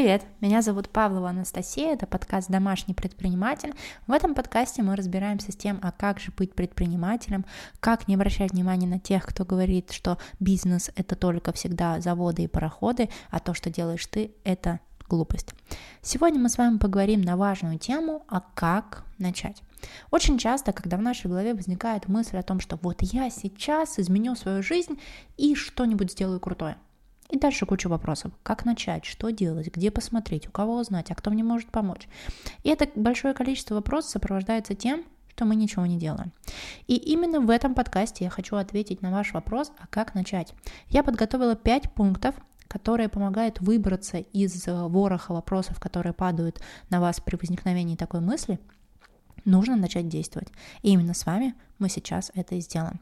[0.00, 0.24] привет!
[0.40, 3.74] Меня зовут Павлова Анастасия, это подкаст «Домашний предприниматель».
[4.06, 7.44] В этом подкасте мы разбираемся с тем, а как же быть предпринимателем,
[7.80, 12.46] как не обращать внимания на тех, кто говорит, что бизнес— это только всегда заводы и
[12.46, 15.52] пароходы, а то, что делаешь ты, это глупость.
[16.00, 19.62] Сегодня мы с вами поговорим на важную тему, а как начать.
[20.10, 24.34] Очень часто, когда в нашей голове возникает мысль о том, что вот я сейчас изменю
[24.34, 24.98] свою жизнь
[25.36, 26.78] и что-нибудь сделаю крутое–
[27.30, 28.32] и дальше куча вопросов.
[28.42, 32.08] Как начать, что делать, где посмотреть, у кого узнать, а кто мне может помочь.
[32.62, 36.32] И это большое количество вопросов сопровождается тем, что мы ничего не делаем.
[36.86, 40.52] И именно в этом подкасте я хочу ответить на ваш вопрос, а как начать.
[40.88, 42.34] Я подготовила 5 пунктов,
[42.68, 46.60] которые помогают выбраться из вороха вопросов, которые падают
[46.90, 48.60] на вас при возникновении такой мысли,
[49.44, 50.48] нужно начать действовать.
[50.82, 53.00] И именно с вами мы сейчас это и сделаем.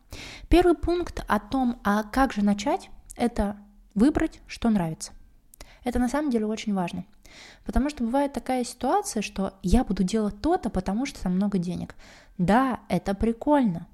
[0.48, 3.56] Первый пункт о том, а как же начать, это
[3.98, 5.12] выбрать, что нравится.
[5.84, 7.05] Это на самом деле очень важно.
[7.65, 11.95] Потому что бывает такая ситуация, что я буду делать то-то, потому что там много денег.
[12.39, 13.86] Да, это прикольно.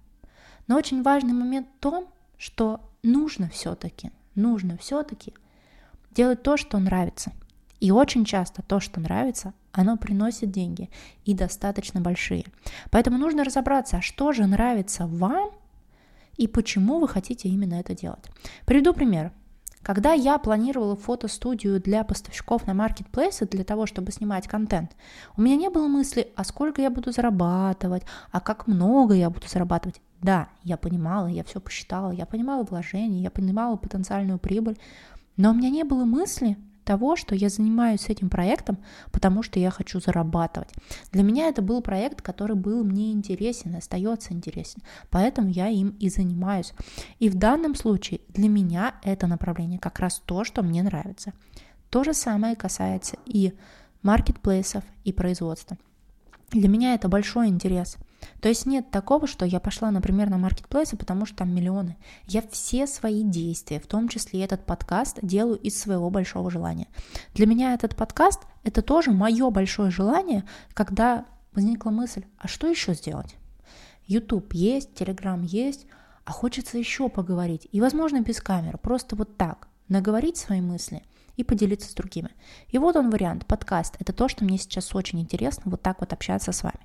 [0.67, 5.34] Но очень важный момент в том, что нужно все-таки, нужно все-таки
[6.12, 7.33] делать то, что нравится.
[7.81, 10.89] И очень часто то, что нравится, оно приносит деньги
[11.25, 12.45] и достаточно большие.
[12.91, 15.51] Поэтому нужно разобраться, а что же нравится вам
[16.36, 18.25] и почему вы хотите именно это делать.
[18.64, 19.33] Приведу пример.
[19.85, 24.97] Когда я планировала фотостудию для поставщиков на маркетплейсы для того, чтобы снимать контент,
[25.37, 29.47] у меня не было мысли, а сколько я буду зарабатывать, а как много я буду
[29.47, 30.01] зарабатывать.
[30.23, 34.79] Да, я понимала, я все посчитала, я понимала вложения, я понимала потенциальную прибыль,
[35.37, 38.79] но у меня не было мысли, того, что я занимаюсь этим проектом,
[39.11, 40.69] потому что я хочу зарабатывать.
[41.13, 46.09] Для меня это был проект, который был мне интересен, остается интересен, поэтому я им и
[46.09, 46.73] занимаюсь.
[47.19, 51.33] И в данном случае для меня это направление как раз то, что мне нравится.
[51.91, 53.55] То же самое касается и
[54.03, 55.79] маркетплейсов, и производства.
[56.51, 57.97] Для меня это большой интерес–
[58.41, 61.96] то есть нет такого, что я пошла, например, на маркетплейсы, потому что там миллионы.
[62.27, 66.89] Я все свои действия, в том числе этот подкаст, делаю из своего большого желания.
[67.34, 71.24] Для меня этот подкаст– это тоже мое большое желание, когда
[71.55, 73.36] возникла мысль, а что еще сделать?
[74.07, 75.86] YouTube есть, Telegram есть,
[76.24, 77.68] а хочется еще поговорить.
[77.73, 81.02] И, возможно, без камеры, просто вот так, наговорить свои мысли–
[81.36, 82.30] и поделиться с другими.
[82.68, 83.96] И вот он вариант, подкаст.
[83.98, 86.80] Это то, что мне сейчас очень интересно, вот так вот общаться с вами.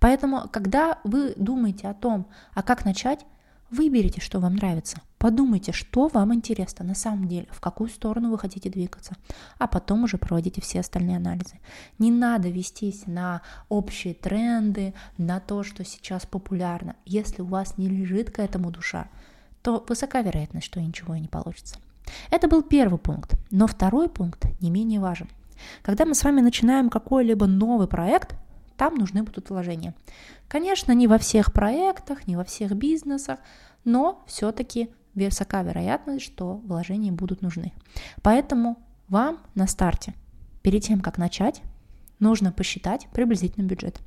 [0.00, 3.24] Поэтому, когда вы думаете о том, а как начать,
[3.70, 5.00] выберите, что вам нравится.
[5.18, 9.14] Подумайте, что вам интересно на самом деле, в какую сторону вы хотите двигаться,
[9.58, 11.58] а потом уже проводите все остальные анализы.
[11.98, 16.96] Не надо вестись на общие тренды, на то, что сейчас популярно.
[17.06, 19.08] Если у вас не лежит к этому душа,
[19.62, 21.76] то высока вероятность, что ничего и не получится.
[22.30, 25.28] Это был первый пункт, но второй пункт не менее важен.
[25.82, 28.36] Когда мы с вами начинаем какой-либо новый проект,
[28.76, 29.94] там нужны будут вложения.
[30.48, 33.38] Конечно, не во всех проектах, не во всех бизнесах,
[33.84, 37.72] но все-таки высока вероятность, что вложения будут нужны.
[38.22, 38.76] Поэтому
[39.08, 40.14] вам на старте,
[40.62, 41.62] перед тем, как начать,
[42.18, 44.00] нужно посчитать приблизительный бюджет.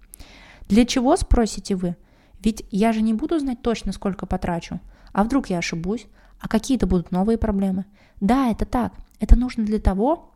[0.67, 1.95] Для чего, спросите вы?
[2.41, 4.79] Ведь я же не буду знать точно, сколько потрачу.
[5.11, 6.05] А вдруг я ошибусь?
[6.39, 7.85] А какие-то будут новые проблемы.
[8.21, 8.93] Да, это так.
[9.19, 10.31] Это нужно для того,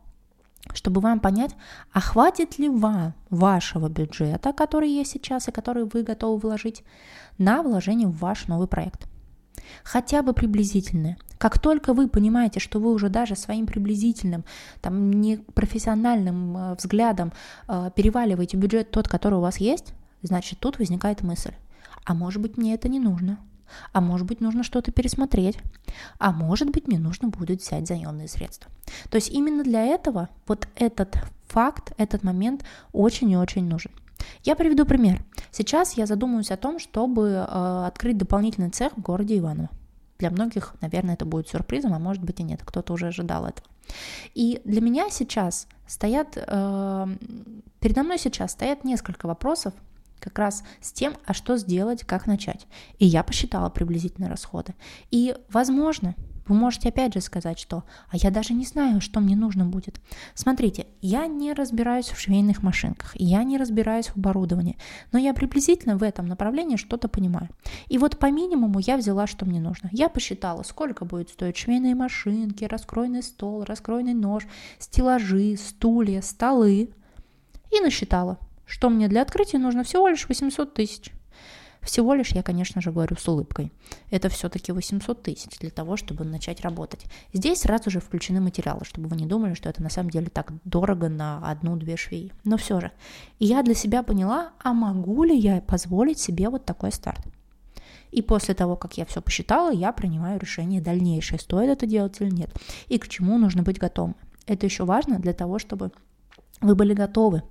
[0.72, 1.54] чтобы вам понять,
[1.92, 6.84] а хватит ли вам вашего бюджета, который есть сейчас и который вы готовы вложить,
[7.36, 9.06] на вложение в ваш новый проект.
[9.82, 11.16] Хотя бы приблизительное.
[11.38, 14.44] Как только вы понимаете, что вы уже даже своим приблизительным,
[14.80, 17.32] там, непрофессиональным э, взглядом
[17.68, 21.52] э, переваливаете бюджет тот, который у вас есть, значит, тут возникает мысль,
[22.04, 23.38] а может быть мне это не нужно–
[23.92, 25.58] а может быть, нужно что-то пересмотреть.
[26.18, 28.70] А может быть, мне нужно будет взять заемные средства.
[29.10, 31.16] То есть именно для этого вот этот
[31.48, 33.92] факт, этот момент очень и очень нужен.
[34.42, 35.24] Я приведу пример.
[35.50, 39.70] Сейчас я задумываюсь о том, чтобы э, открыть дополнительный цех в городе Иваново.
[40.18, 43.66] Для многих, наверное, это будет сюрпризом, а может быть и нет, кто-то уже ожидал этого.
[44.34, 47.06] И для меня сейчас стоят, э,
[47.80, 49.74] передо мной сейчас стоят несколько вопросов,
[50.24, 52.66] как раз с тем, а что сделать, как начать.
[52.98, 54.74] И я посчитала приблизительные расходы.
[55.10, 56.14] И, возможно,
[56.46, 60.00] вы можете опять же сказать, что «а я даже не знаю, что мне нужно будет».
[60.34, 64.78] Смотрите, я не разбираюсь в швейных машинках, я не разбираюсь в оборудовании,
[65.12, 67.50] но я приблизительно в этом направлении что-то понимаю.
[67.88, 69.90] И вот по минимуму я взяла, что мне нужно.
[69.92, 74.46] Я посчитала, сколько будет стоить швейные машинки, раскройный стол, раскройный нож,
[74.78, 76.90] стеллажи, стулья, столы.
[77.70, 81.12] И насчитала что мне для открытия нужно всего лишь 800 тысяч.
[81.84, 83.70] Всего лишь я, конечно же, говорю с улыбкой.
[84.10, 87.04] Это все-таки 800 тысяч для того, чтобы начать работать.
[87.32, 90.52] Здесь сразу же включены материалы, чтобы вы не думали, что это на самом деле так
[90.64, 92.32] дорого на одну-две швеи.
[92.44, 92.90] Но все же.
[93.38, 97.20] И я для себя поняла, а могу ли я позволить себе вот такой старт?
[98.10, 102.30] И после того, как я все посчитала, я принимаю решение дальнейшее, стоит это делать или
[102.30, 102.50] нет,
[102.88, 104.14] и к чему нужно быть готовым.
[104.46, 105.90] Это еще важно для того, чтобы
[106.60, 107.42] вы были готовы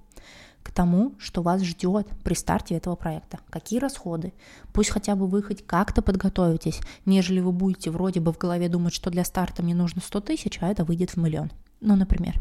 [0.64, 3.40] к тому, что вас ждет при старте этого проекта.
[3.50, 4.34] Какие расходы?
[4.72, 8.94] Пусть хотя бы вы хоть как-то подготовитесь, нежели вы будете вроде бы в голове думать,
[8.94, 11.52] что для старта мне нужно 100 тысяч, а это выйдет в миллион.
[11.82, 12.36] Ну, например.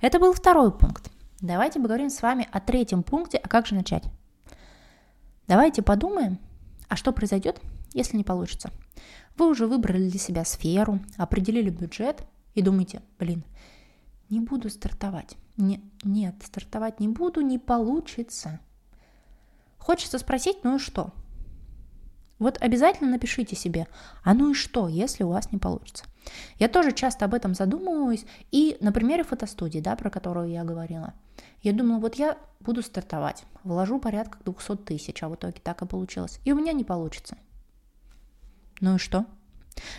[0.00, 1.10] Это был второй пункт.
[1.40, 4.04] Давайте поговорим с вами о третьем пункте, а как же начать.
[5.46, 6.38] Давайте подумаем,
[6.88, 7.60] а что произойдет,
[7.92, 8.70] если не получится?
[9.36, 12.24] Вы уже выбрали для себя сферу, определили бюджет
[12.54, 13.44] и думаете, блин,
[14.28, 15.36] не буду стартовать.
[15.60, 18.60] Не, нет, стартовать не буду, не получится.
[19.78, 21.12] Хочется спросить, ну и что?
[22.38, 23.86] Вот обязательно напишите себе,
[24.24, 26.04] а ну и что, если у вас не получится.
[26.58, 31.14] Я тоже часто об этом задумываюсь, и на примере фотостудии, да, про которую я говорила–
[31.62, 35.86] я думала, вот я буду стартовать, вложу порядка 200 тысяч, а в итоге так и
[35.86, 36.40] получилось.
[36.44, 37.36] И у меня не получится.
[38.80, 39.26] Ну и что?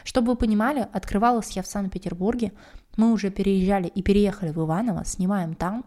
[0.03, 2.51] Чтобы вы понимали, открывалась я в Санкт-Петербурге,
[2.97, 5.85] мы уже переезжали и переехали в Иваново, снимаем там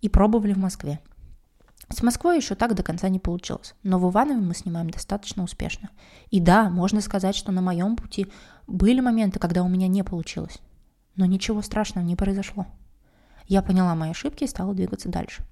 [0.00, 1.00] и пробовали в Москве.
[1.90, 5.88] С Москвой еще так до конца не получилось, но в Иванове мы снимаем достаточно успешно.
[6.30, 8.26] И да, можно сказать, что на моем пути
[8.66, 10.58] были моменты, когда у меня не получилось.
[11.16, 12.66] Но ничего страшного не произошло.
[13.46, 15.42] Я поняла мои ошибки и стала двигаться дальше.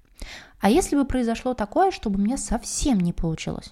[0.59, 3.71] А если бы произошло такое, чтобы мне совсем не получилось?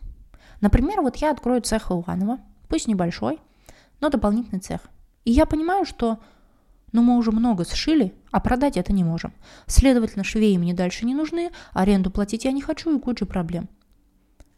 [0.62, 3.40] Например, вот я открою цех Иванова, пусть небольшой,
[4.02, 4.82] но дополнительный цех.
[5.24, 6.20] И я понимаю, что
[6.96, 9.34] ну, мы уже много сшили, а продать это не можем.
[9.68, 13.70] Следовательно, швеи мне дальше не нужны, аренду платить я не хочу и куча проблем.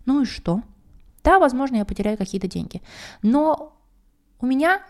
[0.05, 0.61] Ну и что?
[1.23, 2.81] Да, возможно, я потеряю какие-то деньги.
[3.21, 3.77] Но
[4.39, 4.81] у меня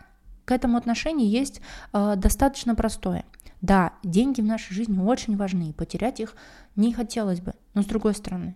[0.46, 1.62] к этому отношение есть
[1.94, 3.26] э, достаточно простое–
[3.62, 6.36] да, деньги в нашей жизни очень важны, потерять их
[6.76, 8.56] не хотелось бы, но с другой стороны,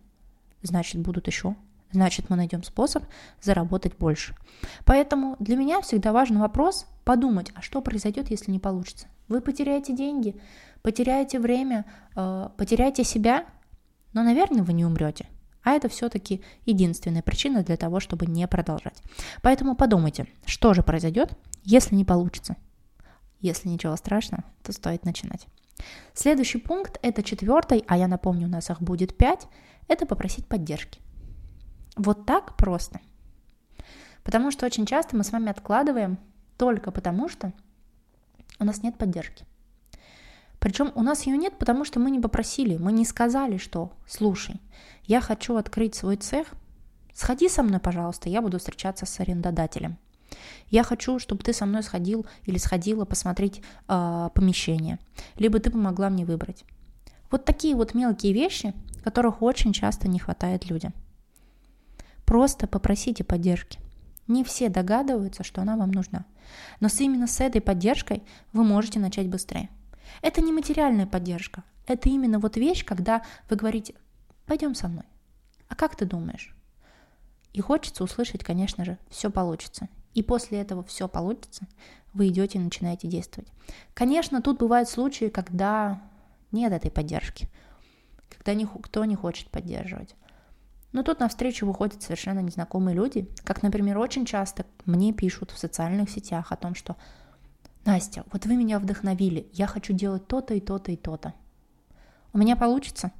[0.61, 1.55] значит, будут еще,
[1.91, 3.03] значит, мы найдем способ
[3.41, 4.35] заработать больше.
[4.85, 9.07] Поэтому для меня всегда важен вопрос подумать, а что произойдет, если не получится?
[9.27, 10.39] Вы потеряете деньги,
[10.81, 13.45] потеряете время, э, потеряете себя,
[14.13, 15.27] но, наверное, вы не умрете.
[15.63, 19.01] А это все-таки единственная причина для того, чтобы не продолжать.
[19.41, 22.55] Поэтому подумайте, что же произойдет, если не получится.
[23.39, 25.47] Если ничего страшного, то стоит начинать.
[26.13, 29.47] Следующий пункт, это четвертый, а я напомню, у нас их будет пять,
[29.87, 30.99] это попросить поддержки.
[31.95, 32.99] Вот так просто.
[34.23, 36.19] Потому что очень часто мы с вами откладываем
[36.61, 37.53] только потому, что
[38.59, 39.45] у нас нет поддержки.
[40.59, 44.61] Причем у нас ее нет, потому что мы не попросили, мы не сказали, что слушай,
[45.05, 46.45] я хочу открыть свой цех,
[47.15, 49.97] сходи со мной, пожалуйста, я буду встречаться с арендодателем.
[50.67, 54.99] Я хочу, чтобы ты со мной сходил или сходила посмотреть э, помещение,
[55.39, 56.63] либо ты помогла мне выбрать.
[57.31, 60.93] Вот такие вот мелкие вещи, которых очень часто не хватает людям.
[62.23, 63.79] Просто попросите поддержки.
[64.27, 66.25] Не все догадываются, что она вам нужна.
[66.79, 68.23] Но с именно с этой поддержкой
[68.53, 69.69] вы можете начать быстрее.
[70.21, 71.63] Это не материальная поддержка.
[71.87, 73.95] Это именно вот вещь, когда вы говорите,
[74.45, 75.05] пойдем со мной.
[75.67, 76.55] А как ты думаешь?
[77.53, 81.67] И хочется услышать, конечно же, все получится и после этого все получится,
[82.13, 83.49] вы идете и начинаете действовать.
[83.93, 86.01] Конечно, тут бывают случаи, когда
[86.51, 87.47] нет этой поддержки,
[88.29, 90.15] когда никто не хочет поддерживать.
[90.91, 96.09] Но тут навстречу выходят совершенно незнакомые люди, как, например, очень часто мне пишут в социальных
[96.09, 96.97] сетях о том, что
[97.85, 101.33] «Настя, вот вы меня вдохновили, я хочу делать то-то и то-то и то-то.
[102.33, 103.11] У меня получится?»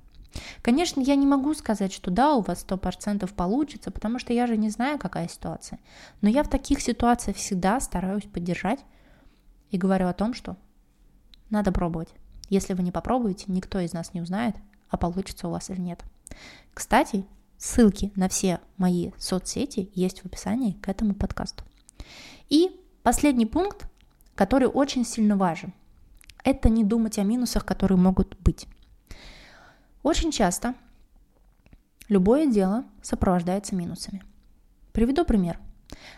[0.61, 4.55] Конечно, я не могу сказать, что да, у вас 100% получится, потому что я же
[4.57, 5.79] не знаю, какая ситуация.
[6.21, 8.79] Но я в таких ситуациях всегда стараюсь поддержать
[9.71, 10.55] и говорю о том, что
[11.49, 12.09] надо пробовать.
[12.49, 14.55] Если вы не попробуете, никто из нас не узнает,
[14.89, 16.03] а получится у вас или нет.
[16.73, 17.25] Кстати,
[17.61, 21.63] ссылки на все мои соцсети есть в описании к этому подкасту.
[22.49, 22.71] И
[23.03, 23.87] последний пункт,
[24.33, 25.71] который очень сильно важен,
[26.43, 28.67] это не думать о минусах, которые могут быть.
[30.01, 30.73] Очень часто
[32.09, 34.23] любое дело сопровождается минусами.
[34.91, 35.59] Приведу пример.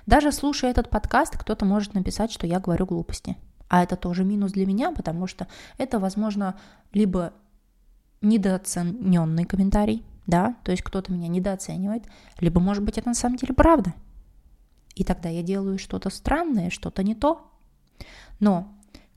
[0.06, 3.36] Даже слушая этот подкаст, кто-то может написать, что я говорю глупости.
[3.68, 5.48] А это тоже минус для меня, потому что
[5.78, 6.58] это, возможно,
[6.94, 7.34] либо
[8.22, 12.06] недооцененный комментарий, да, то есть кто-то меня недооценивает,
[12.40, 13.94] либо, может быть, это на самом деле правда.
[14.96, 17.52] И тогда я делаю что-то странное, что-то не то.
[18.40, 18.68] Но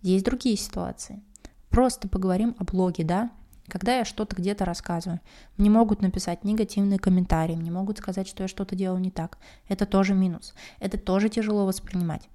[0.03, 1.23] есть другие ситуации.
[1.69, 3.31] Просто поговорим о блоге, да,
[3.69, 5.21] когда я что-то где-то рассказываю.
[5.57, 9.39] Мне могут написать негативные комментарии, мне могут сказать, что я что-то делаю не так.
[9.69, 10.55] Это тоже минус.
[10.79, 12.29] Это тоже тяжело воспринимать.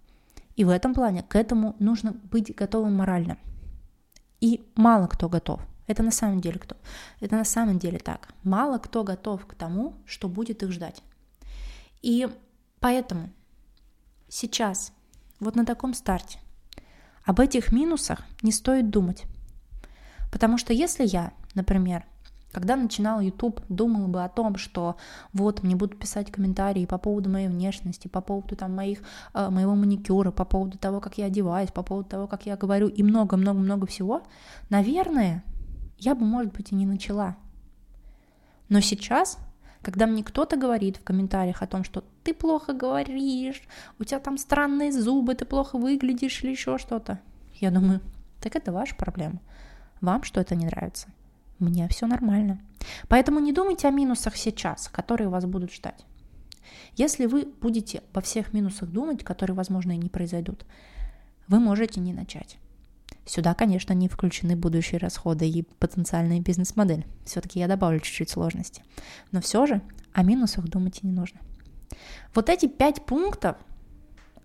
[0.55, 3.37] И в этом плане к этому нужно быть готовым морально.
[4.41, 5.61] И мало кто готов.
[5.91, 6.77] Это на самом деле кто?
[7.19, 8.29] Это на самом деле так.
[8.43, 11.03] Мало кто готов к тому, что будет их ждать.
[12.01, 12.29] И
[12.79, 13.29] поэтому
[14.29, 14.93] сейчас,
[15.41, 16.39] вот на таком старте,
[17.25, 19.25] об этих минусах не стоит думать.
[20.31, 22.05] Потому что если я, например,
[22.53, 24.95] когда начинал YouTube, думала бы о том, что
[25.33, 28.99] вот мне будут писать комментарии по поводу моей внешности, по поводу там моих,
[29.33, 32.87] э, моего маникюра, по поводу того, как я одеваюсь, по поводу того, как я говорю
[32.87, 34.23] и много-много-много всего,
[34.69, 35.43] наверное,
[36.01, 37.37] я бы, может быть, и не начала.
[38.69, 39.37] Но сейчас,
[39.83, 43.61] когда мне кто-то говорит в комментариях о том, что ты плохо говоришь,
[43.99, 47.19] у тебя там странные зубы, ты плохо выглядишь или еще что-то,
[47.55, 48.01] я думаю,
[48.41, 49.39] так это ваша проблема.
[50.01, 51.07] Вам что-то не нравится.
[51.59, 52.59] Мне все нормально.
[53.07, 56.03] Поэтому не думайте о минусах сейчас, которые вас будут ждать.
[56.95, 60.65] Если вы будете во всех минусах думать, которые, возможно, и не произойдут,
[61.47, 62.57] вы можете не начать.
[63.25, 67.05] Сюда, конечно, не включены будущие расходы и потенциальная бизнес-модель.
[67.25, 68.83] Все-таки я добавлю чуть-чуть сложности.
[69.31, 69.81] Но все же
[70.13, 71.39] о минусах думать и не нужно.
[72.33, 73.57] Вот эти пять пунктов,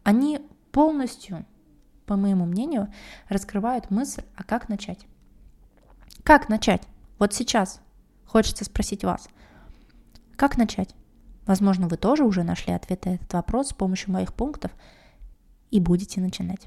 [0.02, 0.40] они
[0.72, 1.46] полностью,
[2.04, 2.92] по моему мнению,
[3.28, 5.06] раскрывают мысль, а как начать.
[6.22, 6.82] Как начать?
[7.18, 7.80] Вот сейчас
[8.26, 9.28] хочется спросить вас.
[10.36, 10.94] Как начать?
[11.46, 14.72] Возможно, вы тоже уже нашли ответ на этот вопрос с помощью моих пунктов
[15.70, 16.66] и будете начинать.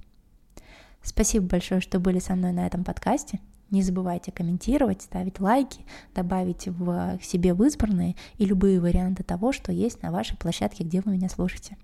[1.01, 3.39] Спасибо большое, что были со мной на этом подкасте.
[3.72, 9.72] Не забывайте комментировать, ставить лайки, добавить в себе в избранные и любые варианты того, что
[9.72, 11.77] есть на вашей площадке, где вы меня слушаете.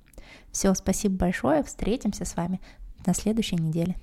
[0.51, 2.59] Все, спасибо большое, встретимся с вами
[3.05, 3.95] на следующей неделе.